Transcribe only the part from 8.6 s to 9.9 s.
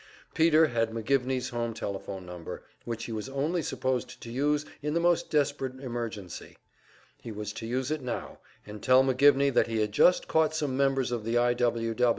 and tell McGivney that he